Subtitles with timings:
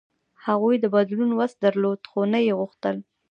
[0.45, 2.95] هغوی د بدلون وس درلود، خو نه یې غوښتل.